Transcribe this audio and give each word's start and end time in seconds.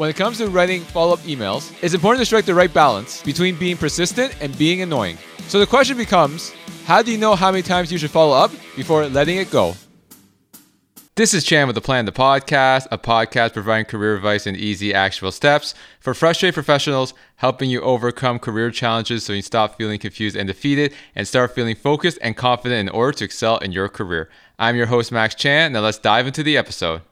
When 0.00 0.08
it 0.08 0.16
comes 0.16 0.38
to 0.38 0.48
writing 0.48 0.80
follow 0.80 1.12
up 1.12 1.18
emails, 1.28 1.74
it's 1.82 1.92
important 1.92 2.22
to 2.22 2.24
strike 2.24 2.46
the 2.46 2.54
right 2.54 2.72
balance 2.72 3.22
between 3.22 3.54
being 3.56 3.76
persistent 3.76 4.34
and 4.40 4.56
being 4.56 4.80
annoying. 4.80 5.18
So 5.48 5.60
the 5.60 5.66
question 5.66 5.98
becomes 5.98 6.54
how 6.86 7.02
do 7.02 7.12
you 7.12 7.18
know 7.18 7.34
how 7.34 7.50
many 7.50 7.62
times 7.62 7.92
you 7.92 7.98
should 7.98 8.10
follow 8.10 8.34
up 8.34 8.50
before 8.76 9.06
letting 9.08 9.36
it 9.36 9.50
go? 9.50 9.74
This 11.16 11.34
is 11.34 11.44
Chan 11.44 11.66
with 11.66 11.74
the 11.74 11.82
Plan 11.82 12.06
the 12.06 12.12
Podcast, 12.12 12.88
a 12.90 12.96
podcast 12.96 13.52
providing 13.52 13.84
career 13.84 14.16
advice 14.16 14.46
and 14.46 14.56
easy, 14.56 14.94
actionable 14.94 15.32
steps 15.32 15.74
for 16.00 16.14
frustrated 16.14 16.54
professionals, 16.54 17.12
helping 17.36 17.68
you 17.68 17.82
overcome 17.82 18.38
career 18.38 18.70
challenges 18.70 19.24
so 19.24 19.34
you 19.34 19.42
stop 19.42 19.76
feeling 19.76 19.98
confused 19.98 20.34
and 20.34 20.46
defeated 20.46 20.94
and 21.14 21.28
start 21.28 21.54
feeling 21.54 21.76
focused 21.76 22.18
and 22.22 22.38
confident 22.38 22.88
in 22.88 22.94
order 22.94 23.12
to 23.18 23.24
excel 23.26 23.58
in 23.58 23.70
your 23.70 23.90
career. 23.90 24.30
I'm 24.58 24.76
your 24.76 24.86
host, 24.86 25.12
Max 25.12 25.34
Chan. 25.34 25.74
Now 25.74 25.80
let's 25.80 25.98
dive 25.98 26.26
into 26.26 26.42
the 26.42 26.56
episode. 26.56 27.02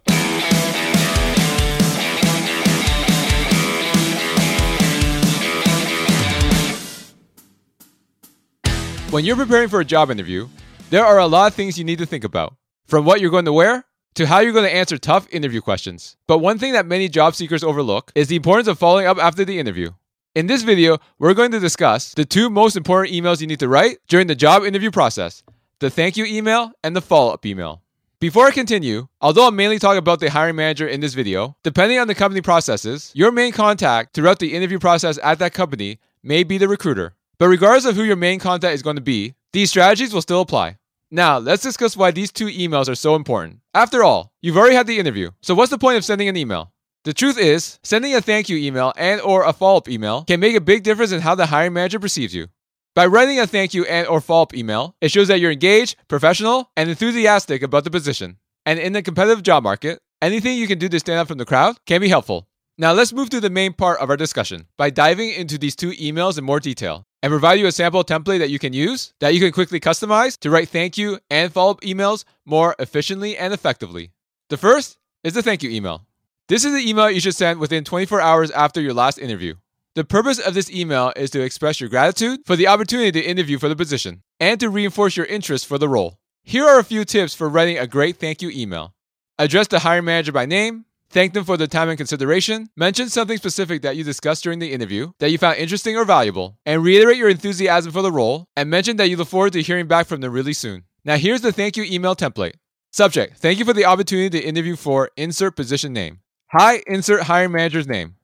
When 9.10 9.24
you're 9.24 9.36
preparing 9.36 9.70
for 9.70 9.80
a 9.80 9.86
job 9.86 10.10
interview, 10.10 10.48
there 10.90 11.02
are 11.02 11.18
a 11.18 11.26
lot 11.26 11.46
of 11.46 11.54
things 11.54 11.78
you 11.78 11.84
need 11.84 11.98
to 11.98 12.04
think 12.04 12.24
about. 12.24 12.54
From 12.84 13.06
what 13.06 13.22
you're 13.22 13.30
going 13.30 13.46
to 13.46 13.54
wear 13.54 13.86
to 14.16 14.26
how 14.26 14.40
you're 14.40 14.52
going 14.52 14.66
to 14.66 14.74
answer 14.74 14.98
tough 14.98 15.26
interview 15.32 15.62
questions. 15.62 16.18
But 16.26 16.40
one 16.40 16.58
thing 16.58 16.74
that 16.74 16.84
many 16.84 17.08
job 17.08 17.34
seekers 17.34 17.64
overlook 17.64 18.12
is 18.14 18.28
the 18.28 18.36
importance 18.36 18.68
of 18.68 18.78
following 18.78 19.06
up 19.06 19.16
after 19.16 19.46
the 19.46 19.58
interview. 19.58 19.92
In 20.34 20.46
this 20.46 20.62
video, 20.62 20.98
we're 21.18 21.32
going 21.32 21.52
to 21.52 21.58
discuss 21.58 22.12
the 22.12 22.26
two 22.26 22.50
most 22.50 22.76
important 22.76 23.14
emails 23.14 23.40
you 23.40 23.46
need 23.46 23.60
to 23.60 23.68
write 23.68 23.96
during 24.08 24.26
the 24.26 24.34
job 24.34 24.62
interview 24.62 24.90
process 24.90 25.42
the 25.78 25.88
thank 25.88 26.18
you 26.18 26.26
email 26.26 26.72
and 26.84 26.94
the 26.94 27.00
follow 27.00 27.32
up 27.32 27.46
email. 27.46 27.80
Before 28.20 28.46
I 28.46 28.50
continue, 28.50 29.08
although 29.22 29.46
I'm 29.46 29.56
mainly 29.56 29.78
talking 29.78 29.98
about 29.98 30.20
the 30.20 30.28
hiring 30.28 30.56
manager 30.56 30.86
in 30.86 31.00
this 31.00 31.14
video, 31.14 31.56
depending 31.62 31.98
on 31.98 32.08
the 32.08 32.14
company 32.14 32.42
processes, 32.42 33.10
your 33.14 33.32
main 33.32 33.52
contact 33.52 34.12
throughout 34.12 34.38
the 34.38 34.54
interview 34.54 34.78
process 34.78 35.18
at 35.22 35.38
that 35.38 35.54
company 35.54 35.98
may 36.22 36.42
be 36.42 36.58
the 36.58 36.68
recruiter. 36.68 37.14
But 37.38 37.48
regardless 37.48 37.84
of 37.84 37.94
who 37.94 38.02
your 38.02 38.16
main 38.16 38.40
contact 38.40 38.74
is 38.74 38.82
going 38.82 38.96
to 38.96 39.02
be, 39.02 39.34
these 39.52 39.70
strategies 39.70 40.12
will 40.12 40.22
still 40.22 40.40
apply. 40.40 40.76
Now, 41.10 41.38
let's 41.38 41.62
discuss 41.62 41.96
why 41.96 42.10
these 42.10 42.32
two 42.32 42.46
emails 42.46 42.88
are 42.88 42.96
so 42.96 43.14
important. 43.14 43.60
After 43.72 44.02
all, 44.02 44.32
you've 44.42 44.56
already 44.56 44.74
had 44.74 44.88
the 44.88 44.98
interview, 44.98 45.30
so 45.40 45.54
what's 45.54 45.70
the 45.70 45.78
point 45.78 45.96
of 45.96 46.04
sending 46.04 46.28
an 46.28 46.36
email? 46.36 46.72
The 47.04 47.14
truth 47.14 47.38
is, 47.38 47.78
sending 47.84 48.14
a 48.14 48.20
thank 48.20 48.48
you 48.48 48.56
email 48.56 48.92
and 48.96 49.20
or 49.20 49.44
a 49.44 49.52
follow-up 49.52 49.88
email 49.88 50.24
can 50.24 50.40
make 50.40 50.56
a 50.56 50.60
big 50.60 50.82
difference 50.82 51.12
in 51.12 51.20
how 51.20 51.36
the 51.36 51.46
hiring 51.46 51.72
manager 51.72 52.00
perceives 52.00 52.34
you. 52.34 52.48
By 52.94 53.06
writing 53.06 53.38
a 53.38 53.46
thank 53.46 53.72
you 53.72 53.84
and 53.86 54.06
or 54.08 54.20
follow-up 54.20 54.52
email, 54.54 54.96
it 55.00 55.12
shows 55.12 55.28
that 55.28 55.38
you're 55.38 55.52
engaged, 55.52 55.96
professional, 56.08 56.70
and 56.76 56.90
enthusiastic 56.90 57.62
about 57.62 57.84
the 57.84 57.90
position. 57.90 58.38
And 58.66 58.80
in 58.80 58.92
the 58.92 59.02
competitive 59.02 59.44
job 59.44 59.62
market, 59.62 60.00
anything 60.20 60.58
you 60.58 60.66
can 60.66 60.78
do 60.78 60.88
to 60.88 60.98
stand 60.98 61.20
out 61.20 61.28
from 61.28 61.38
the 61.38 61.46
crowd 61.46 61.76
can 61.86 62.00
be 62.00 62.08
helpful. 62.08 62.48
Now 62.76 62.92
let's 62.92 63.12
move 63.12 63.30
to 63.30 63.40
the 63.40 63.48
main 63.48 63.72
part 63.72 64.00
of 64.00 64.10
our 64.10 64.16
discussion 64.16 64.66
by 64.76 64.90
diving 64.90 65.30
into 65.30 65.56
these 65.56 65.76
two 65.76 65.92
emails 65.92 66.36
in 66.36 66.44
more 66.44 66.60
detail 66.60 67.06
and 67.22 67.30
provide 67.30 67.58
you 67.58 67.66
a 67.66 67.72
sample 67.72 68.04
template 68.04 68.38
that 68.38 68.50
you 68.50 68.58
can 68.58 68.72
use 68.72 69.12
that 69.20 69.34
you 69.34 69.40
can 69.40 69.52
quickly 69.52 69.80
customize 69.80 70.38
to 70.38 70.50
write 70.50 70.68
thank 70.68 70.96
you 70.96 71.18
and 71.30 71.52
follow 71.52 71.72
up 71.72 71.80
emails 71.80 72.24
more 72.44 72.74
efficiently 72.78 73.36
and 73.36 73.52
effectively. 73.52 74.12
The 74.50 74.56
first 74.56 74.98
is 75.24 75.34
the 75.34 75.42
thank 75.42 75.62
you 75.62 75.70
email. 75.70 76.06
This 76.48 76.64
is 76.64 76.72
the 76.72 76.88
email 76.88 77.10
you 77.10 77.20
should 77.20 77.34
send 77.34 77.60
within 77.60 77.84
24 77.84 78.20
hours 78.20 78.50
after 78.52 78.80
your 78.80 78.94
last 78.94 79.18
interview. 79.18 79.54
The 79.94 80.04
purpose 80.04 80.38
of 80.38 80.54
this 80.54 80.70
email 80.70 81.12
is 81.16 81.30
to 81.30 81.42
express 81.42 81.80
your 81.80 81.90
gratitude 81.90 82.40
for 82.46 82.56
the 82.56 82.68
opportunity 82.68 83.10
to 83.12 83.26
interview 83.26 83.58
for 83.58 83.68
the 83.68 83.76
position 83.76 84.22
and 84.38 84.60
to 84.60 84.70
reinforce 84.70 85.16
your 85.16 85.26
interest 85.26 85.66
for 85.66 85.76
the 85.76 85.88
role. 85.88 86.18
Here 86.42 86.64
are 86.64 86.78
a 86.78 86.84
few 86.84 87.04
tips 87.04 87.34
for 87.34 87.48
writing 87.48 87.78
a 87.78 87.86
great 87.86 88.16
thank 88.16 88.40
you 88.40 88.50
email. 88.50 88.94
Address 89.38 89.66
the 89.68 89.80
hiring 89.80 90.06
manager 90.06 90.32
by 90.32 90.46
name, 90.46 90.84
Thank 91.10 91.32
them 91.32 91.44
for 91.44 91.56
their 91.56 91.66
time 91.66 91.88
and 91.88 91.96
consideration. 91.96 92.68
Mention 92.76 93.08
something 93.08 93.38
specific 93.38 93.80
that 93.82 93.96
you 93.96 94.04
discussed 94.04 94.44
during 94.44 94.58
the 94.58 94.72
interview 94.72 95.12
that 95.20 95.30
you 95.30 95.38
found 95.38 95.56
interesting 95.56 95.96
or 95.96 96.04
valuable, 96.04 96.58
and 96.66 96.82
reiterate 96.82 97.16
your 97.16 97.30
enthusiasm 97.30 97.92
for 97.92 98.02
the 98.02 98.12
role, 98.12 98.46
and 98.56 98.68
mention 98.68 98.98
that 98.98 99.08
you 99.08 99.16
look 99.16 99.28
forward 99.28 99.54
to 99.54 99.62
hearing 99.62 99.86
back 99.86 100.06
from 100.06 100.20
them 100.20 100.32
really 100.32 100.52
soon. 100.52 100.84
Now, 101.04 101.16
here's 101.16 101.40
the 101.40 101.52
thank 101.52 101.76
you 101.76 101.84
email 101.84 102.14
template. 102.14 102.54
Subject 102.90 103.36
Thank 103.38 103.58
you 103.58 103.64
for 103.64 103.72
the 103.72 103.84
opportunity 103.84 104.38
to 104.38 104.46
interview 104.46 104.76
for 104.76 105.10
insert 105.16 105.56
position 105.56 105.92
name. 105.92 106.20
Hi, 106.52 106.82
insert 106.86 107.22
hiring 107.22 107.52
manager's 107.52 107.86
name. 107.86 108.16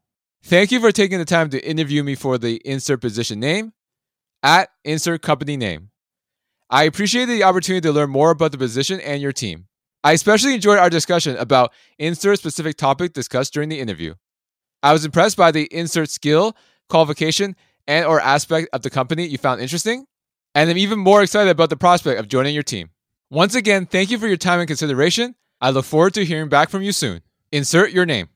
Thank 0.42 0.72
you 0.72 0.80
for 0.80 0.92
taking 0.92 1.18
the 1.18 1.24
time 1.24 1.48
to 1.50 1.66
interview 1.66 2.02
me 2.02 2.14
for 2.14 2.36
the 2.36 2.60
insert 2.64 3.00
position 3.00 3.40
name 3.40 3.72
at 4.42 4.68
insert 4.84 5.22
company 5.22 5.56
name. 5.56 5.90
I 6.68 6.84
appreciate 6.84 7.26
the 7.26 7.44
opportunity 7.44 7.82
to 7.82 7.92
learn 7.92 8.10
more 8.10 8.30
about 8.30 8.52
the 8.52 8.58
position 8.58 9.00
and 9.00 9.22
your 9.22 9.32
team. 9.32 9.66
I 10.04 10.12
especially 10.12 10.52
enjoyed 10.52 10.78
our 10.78 10.90
discussion 10.90 11.34
about 11.38 11.72
insert 11.98 12.38
specific 12.38 12.76
topic 12.76 13.14
discussed 13.14 13.54
during 13.54 13.70
the 13.70 13.80
interview. 13.80 14.14
I 14.82 14.92
was 14.92 15.06
impressed 15.06 15.38
by 15.38 15.50
the 15.50 15.64
insert 15.72 16.10
skill, 16.10 16.54
qualification, 16.90 17.56
and 17.88 18.04
or 18.04 18.20
aspect 18.20 18.68
of 18.74 18.82
the 18.82 18.90
company 18.90 19.26
you 19.26 19.38
found 19.38 19.62
interesting, 19.62 20.06
and 20.54 20.68
I'm 20.68 20.76
even 20.76 20.98
more 20.98 21.22
excited 21.22 21.50
about 21.50 21.70
the 21.70 21.78
prospect 21.78 22.20
of 22.20 22.28
joining 22.28 22.52
your 22.52 22.62
team. 22.62 22.90
Once 23.30 23.54
again, 23.54 23.86
thank 23.86 24.10
you 24.10 24.18
for 24.18 24.28
your 24.28 24.36
time 24.36 24.60
and 24.60 24.68
consideration. 24.68 25.34
I 25.58 25.70
look 25.70 25.86
forward 25.86 26.12
to 26.14 26.24
hearing 26.24 26.50
back 26.50 26.68
from 26.68 26.82
you 26.82 26.92
soon. 26.92 27.22
Insert 27.50 27.90
your 27.92 28.04
name. 28.04 28.28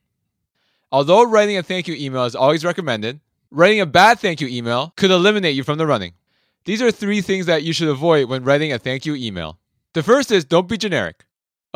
Although 0.90 1.24
writing 1.24 1.58
a 1.58 1.62
thank 1.62 1.86
you 1.86 1.94
email 1.94 2.24
is 2.24 2.34
always 2.34 2.64
recommended, 2.64 3.20
writing 3.50 3.80
a 3.80 3.86
bad 3.86 4.18
thank 4.18 4.40
you 4.40 4.48
email 4.48 4.94
could 4.96 5.10
eliminate 5.10 5.54
you 5.54 5.64
from 5.64 5.76
the 5.76 5.86
running. 5.86 6.14
These 6.64 6.80
are 6.80 6.90
three 6.90 7.20
things 7.20 7.44
that 7.44 7.62
you 7.62 7.74
should 7.74 7.88
avoid 7.88 8.30
when 8.30 8.42
writing 8.42 8.72
a 8.72 8.78
thank 8.78 9.04
you 9.04 9.14
email. 9.14 9.58
The 9.92 10.02
first 10.02 10.32
is 10.32 10.46
don't 10.46 10.66
be 10.66 10.78
generic. 10.78 11.26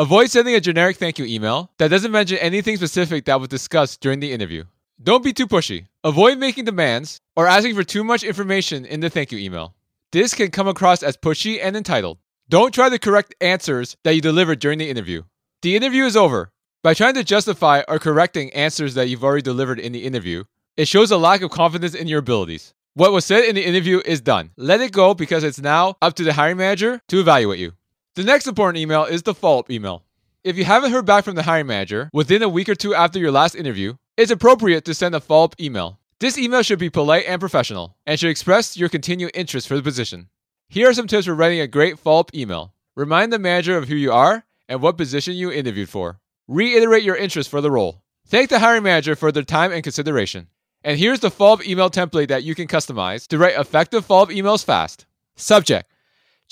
Avoid 0.03 0.33
sending 0.33 0.57
a 0.57 0.61
generic 0.61 0.97
thank 0.97 1.17
you 1.21 1.25
email 1.27 1.71
that 1.79 1.87
doesn't 1.87 2.11
mention 2.11 2.37
anything 2.39 2.75
specific 2.75 3.25
that 3.27 3.39
was 3.39 3.49
discussed 3.49 4.01
during 4.01 4.19
the 4.19 4.33
interview. 4.33 4.65
Don't 5.01 5.23
be 5.23 5.33
too 5.33 5.47
pushy. 5.47 5.87
Avoid 6.03 6.39
making 6.39 6.65
demands 6.65 7.21
or 7.37 7.47
asking 7.47 7.77
for 7.77 7.85
too 7.85 8.03
much 8.03 8.25
information 8.25 8.85
in 8.85 8.99
the 8.99 9.09
thank 9.09 9.31
you 9.31 9.39
email. 9.39 9.77
This 10.11 10.35
can 10.35 10.51
come 10.51 10.67
across 10.67 11.05
as 11.05 11.17
pushy 11.17 11.61
and 11.63 11.77
entitled. 11.77 12.19
Don't 12.49 12.75
try 12.75 12.89
to 12.89 12.99
correct 12.99 13.37
answers 13.41 13.97
that 14.03 14.17
you 14.17 14.21
delivered 14.21 14.59
during 14.59 14.81
the 14.81 14.91
interview. 14.91 15.23
The 15.63 15.77
interview 15.77 16.03
is 16.03 16.17
over. 16.17 16.51
By 16.83 16.95
trying 16.95 17.15
to 17.15 17.23
justify 17.23 17.83
or 17.87 18.01
correcting 18.01 18.53
answers 18.55 18.95
that 18.95 19.09
you've 19.09 19.23
already 19.23 19.43
delivered 19.43 19.79
in 19.79 19.93
the 19.93 20.03
interview, 20.03 20.43
it 20.77 20.89
shows 20.89 21.13
a 21.13 21.17
lack 21.17 21.43
of 21.43 21.53
confidence 21.53 21.95
in 21.95 22.09
your 22.09 22.19
abilities. 22.19 22.75
What 22.95 23.13
was 23.13 23.25
said 23.25 23.45
in 23.45 23.55
the 23.55 23.65
interview 23.65 24.03
is 24.05 24.21
done. 24.21 24.51
Let 24.57 24.81
it 24.81 24.91
go 24.91 25.15
because 25.15 25.45
it's 25.45 25.61
now 25.61 25.95
up 26.03 26.15
to 26.15 26.25
the 26.25 26.33
hiring 26.33 26.57
manager 26.57 27.01
to 27.07 27.21
evaluate 27.21 27.61
you. 27.61 27.75
The 28.15 28.25
next 28.25 28.47
important 28.47 28.77
email 28.77 29.07
is 29.07 29.23
the 29.23 29.33
follow 29.33 29.61
up 29.61 29.71
email. 29.71 30.03
If 30.45 30.59
you 30.59 30.67
haven't 30.67 30.93
heard 30.93 31.07
back 31.07 31.25
from 31.25 31.35
the 31.35 31.45
hiring 31.45 31.69
manager 31.69 32.11
within 32.13 32.43
a 32.43 32.49
week 32.49 32.69
or 32.69 32.75
two 32.75 32.95
after 32.95 33.19
your 33.19 33.31
last 33.31 33.55
interview, 33.55 33.95
it's 34.19 34.31
appropriate 34.31 34.85
to 34.85 34.93
send 34.93 35.15
a 35.15 35.21
follow 35.21 35.45
up 35.45 35.59
email. 35.59 35.99
This 36.21 36.37
email 36.37 36.63
should 36.63 36.79
be 36.79 36.91
polite 36.91 37.25
and 37.27 37.41
professional 37.41 37.97
and 38.07 38.21
should 38.21 38.29
express 38.29 38.77
your 38.77 38.91
continued 38.91 39.31
interest 39.33 39.67
for 39.67 39.77
the 39.77 39.83
position. 39.83 40.29
Here 40.69 40.91
are 40.91 40.93
some 40.93 41.07
tips 41.07 41.25
for 41.25 41.35
writing 41.35 41.61
a 41.61 41.67
great 41.67 41.99
follow 41.99 42.21
up 42.21 42.35
email. 42.35 42.75
Remind 42.95 43.33
the 43.33 43.39
manager 43.39 43.79
of 43.79 43.89
who 43.89 43.95
you 43.95 44.13
are 44.13 44.45
and 44.69 44.83
what 44.83 44.99
position 44.99 45.33
you 45.33 45.51
interviewed 45.51 45.89
for. 45.89 46.21
Reiterate 46.49 47.05
your 47.05 47.17
interest 47.17 47.49
for 47.49 47.63
the 47.63 47.71
role. 47.71 48.03
Thank 48.27 48.51
the 48.51 48.59
hiring 48.59 48.83
manager 48.83 49.17
for 49.17 49.33
their 49.33 49.43
time 49.43 49.73
and 49.73 49.83
consideration. 49.83 50.49
And 50.85 50.99
here's 50.99 51.21
the 51.21 51.31
follow 51.31 51.55
up 51.55 51.67
email 51.67 51.89
template 51.89 52.29
that 52.29 52.45
you 52.45 52.55
can 52.55 52.69
customize 52.69 53.27
to 53.29 53.39
write 53.39 53.59
effective 53.59 54.05
follow 54.05 54.25
up 54.25 54.29
emails 54.29 54.63
fast. 54.63 55.07
Subject 55.35 55.89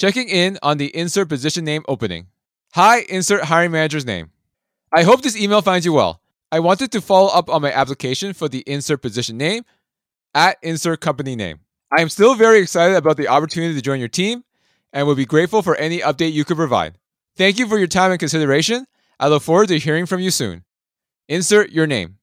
Checking 0.00 0.30
in 0.30 0.58
on 0.62 0.78
the 0.78 0.96
insert 0.96 1.28
position 1.28 1.62
name 1.62 1.84
opening. 1.86 2.28
Hi, 2.72 3.00
insert 3.10 3.44
hiring 3.44 3.72
manager's 3.72 4.06
name. 4.06 4.30
I 4.90 5.02
hope 5.02 5.20
this 5.20 5.36
email 5.36 5.60
finds 5.60 5.84
you 5.84 5.92
well. 5.92 6.22
I 6.50 6.58
wanted 6.60 6.90
to 6.92 7.02
follow 7.02 7.28
up 7.28 7.50
on 7.50 7.60
my 7.60 7.70
application 7.70 8.32
for 8.32 8.48
the 8.48 8.60
insert 8.60 9.02
position 9.02 9.36
name 9.36 9.64
at 10.34 10.56
insert 10.62 11.02
company 11.02 11.36
name. 11.36 11.60
I 11.94 12.00
am 12.00 12.08
still 12.08 12.34
very 12.34 12.60
excited 12.60 12.96
about 12.96 13.18
the 13.18 13.28
opportunity 13.28 13.74
to 13.74 13.82
join 13.82 13.98
your 13.98 14.08
team 14.08 14.42
and 14.90 15.06
would 15.06 15.18
be 15.18 15.26
grateful 15.26 15.60
for 15.60 15.76
any 15.76 15.98
update 15.98 16.32
you 16.32 16.46
could 16.46 16.56
provide. 16.56 16.96
Thank 17.36 17.58
you 17.58 17.68
for 17.68 17.76
your 17.76 17.86
time 17.86 18.10
and 18.10 18.18
consideration. 18.18 18.86
I 19.18 19.28
look 19.28 19.42
forward 19.42 19.68
to 19.68 19.78
hearing 19.78 20.06
from 20.06 20.20
you 20.20 20.30
soon. 20.30 20.64
Insert 21.28 21.72
your 21.72 21.86
name. 21.86 22.16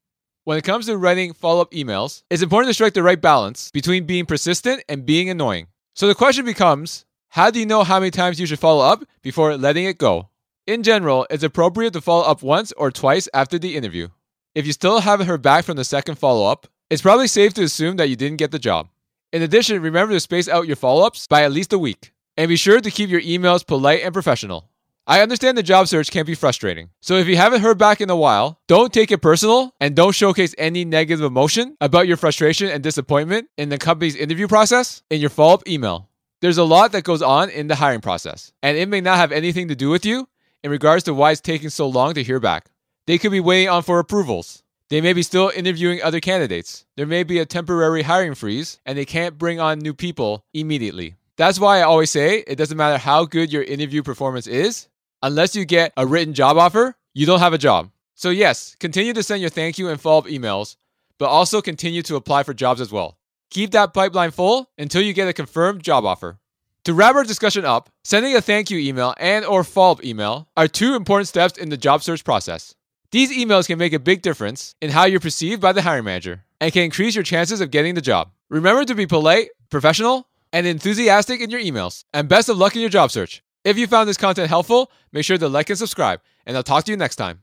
When 0.46 0.58
it 0.58 0.64
comes 0.64 0.88
to 0.88 0.98
writing 0.98 1.32
follow 1.32 1.62
up 1.62 1.72
emails, 1.74 2.24
it's 2.32 2.42
important 2.42 2.72
to 2.72 2.74
strike 2.74 2.96
the 2.96 3.04
right 3.04 3.22
balance 3.22 3.70
between 3.70 4.08
being 4.08 4.26
persistent 4.26 4.84
and 4.90 5.06
being 5.06 5.30
annoying. 5.30 5.68
So 5.94 6.08
the 6.08 6.16
question 6.16 6.44
becomes 6.44 7.06
how 7.30 7.52
do 7.52 7.60
you 7.60 7.66
know 7.66 7.84
how 7.84 8.00
many 8.00 8.12
times 8.12 8.40
you 8.40 8.46
should 8.46 8.60
follow 8.60 8.84
up 8.86 9.04
before 9.22 9.58
letting 9.58 9.86
it 9.86 9.98
go? 9.98 10.30
In 10.66 10.84
general, 10.84 11.28
it's 11.30 11.44
appropriate 11.44 11.94
to 11.94 12.02
follow 12.02 12.24
up 12.24 12.42
once 12.42 12.72
or 12.74 12.92
twice 12.92 13.30
after 13.34 13.60
the 13.60 13.76
interview. 13.76 14.10
If 14.56 14.66
you 14.66 14.74
still 14.74 15.02
haven't 15.02 15.28
heard 15.28 15.42
back 15.42 15.66
from 15.66 15.78
the 15.78 15.84
second 15.84 16.16
follow 16.16 16.50
up, 16.50 16.68
it's 16.90 17.02
probably 17.02 17.28
safe 17.28 17.54
to 17.56 17.64
assume 17.64 17.98
that 17.98 18.10
you 18.10 18.16
didn't 18.16 18.38
get 18.38 18.52
the 18.52 18.60
job. 18.60 18.90
In 19.32 19.42
addition, 19.42 19.82
remember 19.82 20.14
to 20.14 20.20
space 20.20 20.48
out 20.48 20.68
your 20.68 20.76
follow 20.76 21.06
ups 21.06 21.28
by 21.28 21.44
at 21.44 21.52
least 21.52 21.74
a 21.74 21.78
week. 21.78 22.12
And 22.38 22.50
be 22.50 22.56
sure 22.56 22.80
to 22.80 22.92
keep 22.92 23.10
your 23.10 23.22
emails 23.22 23.66
polite 23.66 24.04
and 24.04 24.14
professional. 24.14 24.70
I 25.06 25.22
understand 25.22 25.58
the 25.58 25.64
job 25.64 25.88
search 25.88 26.12
can 26.12 26.26
be 26.26 26.36
frustrating. 26.36 26.90
So 27.02 27.16
if 27.16 27.28
you 27.28 27.38
haven't 27.38 27.62
heard 27.62 27.78
back 27.78 28.02
in 28.02 28.10
a 28.10 28.16
while, 28.16 28.60
don't 28.68 28.94
take 28.94 29.12
it 29.12 29.22
personal 29.22 29.74
and 29.80 29.96
don't 29.96 30.14
showcase 30.14 30.54
any 30.58 30.84
negative 30.86 31.24
emotion 31.24 31.78
about 31.80 32.08
your 32.08 32.18
frustration 32.18 32.70
and 32.70 32.84
disappointment 32.84 33.48
in 33.58 33.70
the 33.70 33.78
company's 33.78 34.16
interview 34.16 34.48
process 34.48 35.04
in 35.10 35.22
your 35.22 35.30
follow 35.30 35.54
up 35.54 35.68
email. 35.68 36.10
There's 36.40 36.60
a 36.60 36.64
lot 36.64 36.92
that 36.92 37.04
goes 37.04 37.24
on 37.24 37.50
in 37.50 37.68
the 37.68 37.74
hiring 37.74 38.02
process, 38.02 38.52
and 38.62 38.78
it 38.78 38.90
may 38.90 39.02
not 39.02 39.18
have 39.18 39.32
anything 39.32 39.70
to 39.70 39.76
do 39.76 39.90
with 39.90 40.06
you 40.06 40.30
in 40.64 40.70
regards 40.70 41.04
to 41.06 41.14
why 41.14 41.32
it's 41.32 41.42
taking 41.42 41.70
so 41.70 41.88
long 41.88 42.14
to 42.14 42.22
hear 42.22 42.40
back. 42.40 42.68
They 43.08 43.18
could 43.18 43.32
be 43.32 43.40
waiting 43.40 43.70
on 43.70 43.82
for 43.82 43.98
approvals. 43.98 44.62
They 44.90 45.02
may 45.02 45.14
be 45.14 45.24
still 45.24 45.52
interviewing 45.56 46.00
other 46.04 46.20
candidates. 46.20 46.86
There 46.96 47.08
may 47.08 47.24
be 47.24 47.40
a 47.40 47.46
temporary 47.48 48.04
hiring 48.04 48.36
freeze, 48.36 48.80
and 48.86 48.96
they 48.96 49.04
can't 49.04 49.40
bring 49.40 49.60
on 49.60 49.80
new 49.80 49.96
people 49.96 50.46
immediately. 50.54 51.16
That's 51.38 51.60
why 51.60 51.80
I 51.80 51.84
always 51.84 52.12
say 52.12 52.44
it 52.46 52.58
doesn't 52.58 52.78
matter 52.78 53.00
how 53.00 53.26
good 53.26 53.52
your 53.52 53.64
interview 53.64 54.04
performance 54.04 54.46
is, 54.46 54.90
unless 55.24 55.56
you 55.56 55.66
get 55.66 55.92
a 55.98 56.06
written 56.06 56.36
job 56.36 56.56
offer, 56.58 56.96
you 57.16 57.26
don't 57.26 57.40
have 57.40 57.54
a 57.54 57.58
job. 57.58 57.90
So, 58.14 58.30
yes, 58.30 58.76
continue 58.80 59.14
to 59.14 59.24
send 59.24 59.42
your 59.42 59.50
thank 59.50 59.80
you 59.80 59.90
and 59.90 60.00
follow 60.00 60.20
up 60.20 60.26
emails, 60.26 60.76
but 61.18 61.30
also 61.30 61.64
continue 61.64 62.04
to 62.04 62.16
apply 62.16 62.44
for 62.44 62.54
jobs 62.54 62.80
as 62.80 62.92
well. 62.92 63.18
Keep 63.50 63.72
that 63.72 63.94
pipeline 63.94 64.32
full 64.32 64.70
until 64.78 65.02
you 65.02 65.14
get 65.14 65.28
a 65.28 65.34
confirmed 65.34 65.84
job 65.84 66.06
offer. 66.06 66.40
To 66.84 66.94
wrap 66.94 67.16
our 67.16 67.24
discussion 67.24 67.66
up, 67.66 67.90
sending 68.04 68.36
a 68.36 68.42
thank 68.42 68.70
you 68.70 68.78
email 68.78 69.14
and 69.18 69.46
or 69.46 69.64
follow-up 69.64 70.04
email 70.04 70.48
are 70.56 70.68
two 70.68 70.96
important 70.96 71.28
steps 71.28 71.58
in 71.58 71.70
the 71.70 71.78
job 71.78 72.04
search 72.04 72.24
process. 72.24 72.76
These 73.12 73.32
emails 73.32 73.68
can 73.68 73.80
make 73.80 73.94
a 73.94 74.00
big 74.00 74.22
difference 74.22 74.76
in 74.82 74.92
how 74.92 75.06
you're 75.06 75.20
perceived 75.20 75.62
by 75.62 75.72
the 75.72 75.82
hiring 75.82 76.06
manager 76.06 76.44
and 76.60 76.72
can 76.72 76.84
increase 76.84 77.16
your 77.16 77.24
chances 77.24 77.62
of 77.62 77.72
getting 77.72 77.96
the 77.96 78.02
job. 78.02 78.32
Remember 78.50 78.86
to 78.86 78.96
be 78.96 79.06
polite, 79.08 79.50
professional, 79.70 80.28
and 80.52 80.66
enthusiastic 80.66 81.42
in 81.42 81.50
your 81.50 81.62
emails. 81.62 82.04
And 82.14 82.30
best 82.30 82.50
of 82.50 82.58
luck 82.58 82.76
in 82.76 82.82
your 82.82 82.90
job 82.90 83.12
search. 83.12 83.44
If 83.64 83.78
you 83.78 83.88
found 83.88 84.08
this 84.08 84.18
content 84.18 84.50
helpful, 84.50 84.92
make 85.12 85.26
sure 85.26 85.38
to 85.38 85.50
like 85.50 85.70
and 85.70 85.78
subscribe, 85.78 86.22
and 86.46 86.56
I'll 86.56 86.64
talk 86.64 86.86
to 86.86 86.92
you 86.92 86.98
next 86.98 87.18
time. 87.18 87.42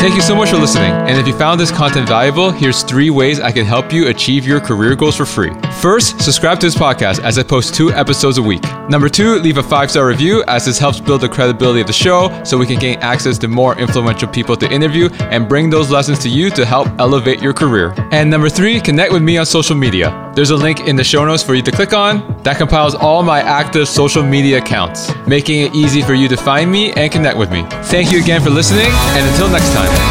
Thank 0.00 0.14
you 0.14 0.22
so 0.22 0.34
much 0.34 0.48
for 0.48 0.56
listening. 0.56 0.92
And 0.92 1.18
if 1.18 1.26
you 1.26 1.36
found 1.36 1.60
this 1.60 1.70
content 1.70 2.08
valuable, 2.08 2.50
here's 2.50 2.82
three 2.82 3.10
ways 3.10 3.38
I 3.38 3.52
can 3.52 3.66
help 3.66 3.92
you 3.92 4.08
achieve 4.08 4.46
your 4.46 4.58
career 4.58 4.96
goals 4.96 5.14
for 5.14 5.26
free. 5.26 5.50
First, 5.80 6.20
subscribe 6.22 6.58
to 6.60 6.66
this 6.66 6.74
podcast 6.74 7.22
as 7.22 7.38
I 7.38 7.42
post 7.42 7.74
two 7.74 7.92
episodes 7.92 8.38
a 8.38 8.42
week. 8.42 8.62
Number 8.88 9.10
two, 9.10 9.34
leave 9.40 9.58
a 9.58 9.62
five 9.62 9.90
star 9.90 10.06
review 10.06 10.42
as 10.48 10.64
this 10.64 10.78
helps 10.78 11.00
build 11.00 11.20
the 11.20 11.28
credibility 11.28 11.82
of 11.82 11.86
the 11.86 11.92
show 11.92 12.42
so 12.44 12.56
we 12.56 12.66
can 12.66 12.78
gain 12.78 12.98
access 13.00 13.36
to 13.38 13.48
more 13.48 13.78
influential 13.78 14.28
people 14.28 14.56
to 14.56 14.72
interview 14.72 15.10
and 15.30 15.46
bring 15.46 15.68
those 15.68 15.90
lessons 15.90 16.18
to 16.20 16.30
you 16.30 16.48
to 16.48 16.64
help 16.64 16.88
elevate 16.98 17.42
your 17.42 17.52
career. 17.52 17.94
And 18.10 18.30
number 18.30 18.48
three, 18.48 18.80
connect 18.80 19.12
with 19.12 19.22
me 19.22 19.36
on 19.36 19.44
social 19.44 19.76
media. 19.76 20.29
There's 20.34 20.50
a 20.50 20.56
link 20.56 20.80
in 20.80 20.96
the 20.96 21.04
show 21.04 21.24
notes 21.24 21.42
for 21.42 21.54
you 21.54 21.62
to 21.62 21.72
click 21.72 21.92
on 21.92 22.40
that 22.44 22.56
compiles 22.56 22.94
all 22.94 23.22
my 23.22 23.40
active 23.40 23.88
social 23.88 24.22
media 24.22 24.58
accounts, 24.58 25.12
making 25.26 25.60
it 25.62 25.74
easy 25.74 26.02
for 26.02 26.14
you 26.14 26.28
to 26.28 26.36
find 26.36 26.70
me 26.70 26.92
and 26.92 27.10
connect 27.10 27.36
with 27.36 27.50
me. 27.50 27.64
Thank 27.84 28.12
you 28.12 28.22
again 28.22 28.40
for 28.40 28.50
listening, 28.50 28.86
and 28.86 29.28
until 29.28 29.48
next 29.48 29.72
time. 29.72 30.09